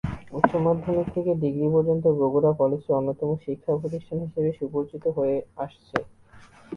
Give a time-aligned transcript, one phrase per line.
[0.33, 5.97] উচ্চ মাধ্যমিক থেকে ডিগ্রী পর্যন্ত বগুড়া কলেজটি অন্যতম শিক্ষা প্রতিষ্ঠান হিসাবে সুপরিচিত হয়ে আসছে।